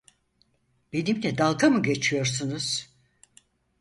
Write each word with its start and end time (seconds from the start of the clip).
Benimle 0.93 1.37
dalga 1.37 1.69
mı 1.69 1.83
geçiyorsunuz? 1.83 2.89